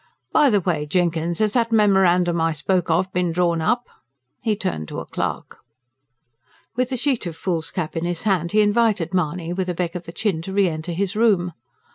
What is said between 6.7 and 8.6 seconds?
With a sheet of foolscap in his hand,